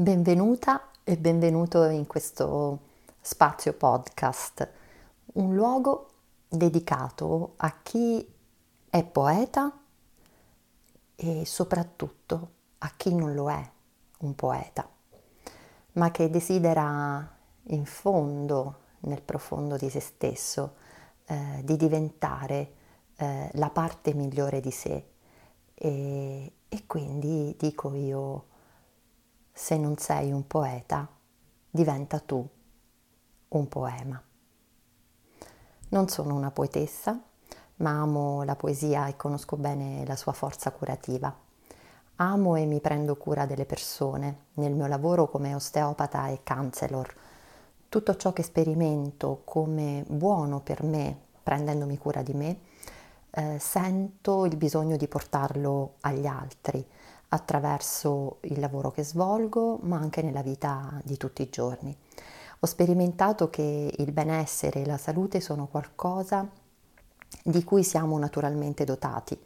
[0.00, 2.78] Benvenuta e benvenuto in questo
[3.20, 4.70] spazio podcast,
[5.32, 6.10] un luogo
[6.46, 8.24] dedicato a chi
[8.90, 9.76] è poeta
[11.16, 13.70] e soprattutto a chi non lo è
[14.18, 14.88] un poeta,
[15.94, 20.76] ma che desidera in fondo, nel profondo di se stesso,
[21.24, 22.72] eh, di diventare
[23.16, 25.08] eh, la parte migliore di sé.
[25.74, 28.44] E, e quindi dico io,
[29.58, 31.08] se non sei un poeta,
[31.68, 32.48] diventa tu
[33.48, 34.22] un poema.
[35.88, 37.20] Non sono una poetessa,
[37.76, 41.34] ma amo la poesia e conosco bene la sua forza curativa.
[42.16, 47.12] Amo e mi prendo cura delle persone nel mio lavoro come osteopata e counselor.
[47.88, 52.60] Tutto ciò che sperimento come buono per me, prendendomi cura di me,
[53.30, 56.86] eh, sento il bisogno di portarlo agli altri
[57.30, 61.96] attraverso il lavoro che svolgo, ma anche nella vita di tutti i giorni.
[62.60, 66.48] Ho sperimentato che il benessere e la salute sono qualcosa
[67.42, 69.38] di cui siamo naturalmente dotati.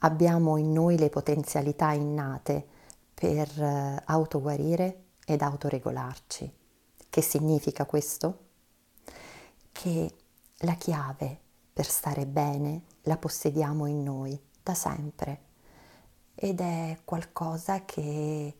[0.00, 2.66] Abbiamo in noi le potenzialità innate
[3.12, 6.54] per eh, autoguarire ed autoregolarci.
[7.08, 8.38] Che significa questo?
[9.72, 10.14] Che
[10.60, 11.40] la chiave
[11.72, 15.45] per stare bene la possediamo in noi da sempre
[16.36, 18.56] ed è qualcosa che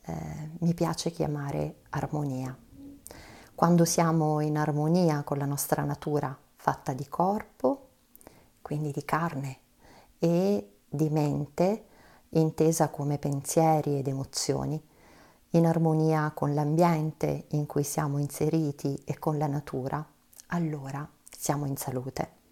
[0.00, 2.56] eh, mi piace chiamare armonia.
[3.54, 7.88] Quando siamo in armonia con la nostra natura fatta di corpo,
[8.60, 9.58] quindi di carne,
[10.18, 11.86] e di mente,
[12.30, 14.80] intesa come pensieri ed emozioni,
[15.50, 20.04] in armonia con l'ambiente in cui siamo inseriti e con la natura,
[20.48, 22.43] allora siamo in salute.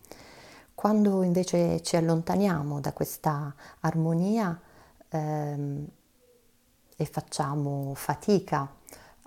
[0.83, 4.61] Quando invece ci allontaniamo da questa armonia
[5.11, 5.87] ehm,
[6.97, 8.69] e facciamo fatica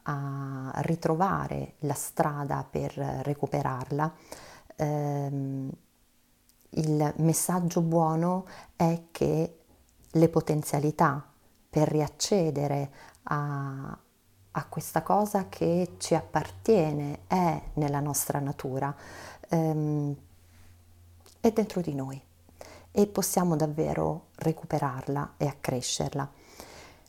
[0.04, 4.14] a ritrovare la strada per recuperarla,
[4.76, 5.72] ehm,
[6.72, 8.46] il messaggio buono
[8.76, 9.60] è che
[10.12, 11.26] le potenzialità
[11.70, 12.92] per riaccedere
[13.24, 13.98] a,
[14.52, 18.94] a questa cosa che ci appartiene, è nella nostra natura,
[19.48, 20.16] ehm,
[21.48, 22.20] è dentro di noi
[22.92, 26.32] e possiamo davvero recuperarla e accrescerla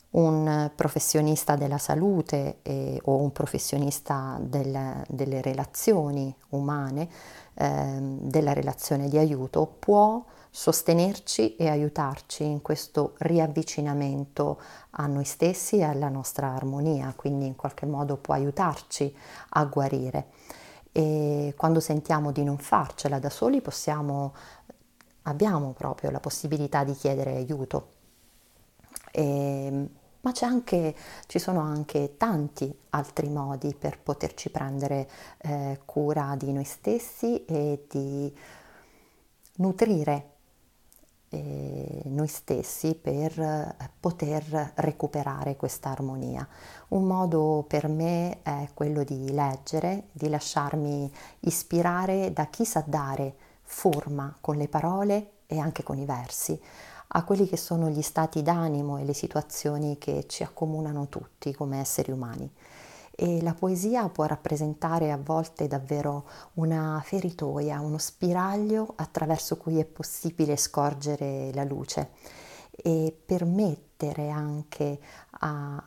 [0.09, 7.09] un professionista della salute eh, o un professionista del, delle relazioni umane,
[7.55, 14.59] eh, della relazione di aiuto, può sostenerci e aiutarci in questo riavvicinamento
[14.91, 19.13] a noi stessi e alla nostra armonia, quindi in qualche modo può aiutarci
[19.49, 20.27] a guarire.
[20.97, 24.33] E quando sentiamo di non farcela da soli possiamo,
[25.23, 27.89] abbiamo proprio la possibilità di chiedere aiuto.
[29.11, 29.89] E,
[30.21, 30.95] ma anche,
[31.27, 37.85] ci sono anche tanti altri modi per poterci prendere eh, cura di noi stessi e
[37.87, 38.35] di
[39.57, 40.36] nutrire
[41.29, 46.47] eh, noi stessi per eh, poter recuperare questa armonia.
[46.89, 51.11] Un modo per me è quello di leggere, di lasciarmi
[51.41, 56.59] ispirare da chi sa dare forma con le parole e anche con i versi
[57.11, 61.79] a quelli che sono gli stati d'animo e le situazioni che ci accomunano tutti come
[61.79, 62.51] esseri umani.
[63.19, 69.85] E la poesia può rappresentare a volte davvero una feritoia, uno spiraglio attraverso cui è
[69.85, 72.11] possibile scorgere la luce
[72.69, 74.99] e permettere anche
[75.39, 75.83] a,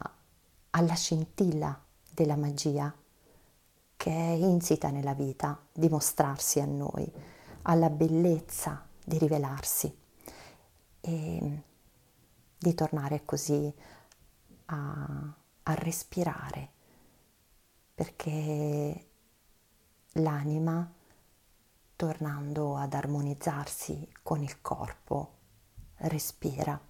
[0.71, 1.81] alla scintilla
[2.13, 2.93] della magia
[3.97, 7.09] che è insita nella vita di mostrarsi a noi,
[7.63, 9.95] alla bellezza di rivelarsi
[11.01, 11.63] e
[12.59, 13.73] di tornare così
[14.67, 16.71] a, a respirare,
[18.01, 19.09] perché
[20.13, 20.91] l'anima,
[21.97, 25.35] tornando ad armonizzarsi con il corpo,
[25.97, 26.81] respira.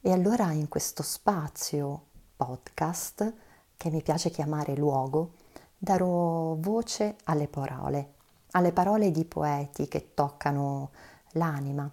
[0.00, 3.32] E allora in questo spazio podcast,
[3.76, 5.34] che mi piace chiamare luogo,
[5.78, 8.14] darò voce alle parole,
[8.50, 10.90] alle parole di poeti che toccano
[11.34, 11.88] l'anima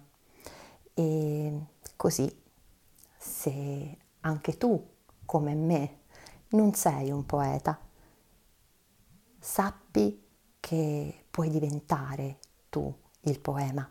[0.94, 1.60] e
[1.94, 2.42] così,
[3.16, 4.84] se anche tu,
[5.24, 5.97] come me,
[6.50, 7.78] non sei un poeta,
[9.38, 10.26] sappi
[10.60, 12.92] che puoi diventare tu
[13.22, 13.90] il poema.